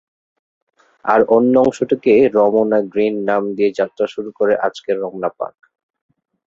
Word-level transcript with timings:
আর 1.05 1.21
অন্য 1.27 1.53
অংশটিকে 1.59 2.13
রমনা 2.33 2.79
গ্রিন 2.91 3.15
নাম 3.25 3.43
দিয়ে 3.55 3.71
যাত্রা 3.71 4.05
শুরু 4.07 4.29
করে 4.35 4.53
আজকের 4.57 4.95
রমনা 4.99 5.29
পার্ক। 5.37 5.59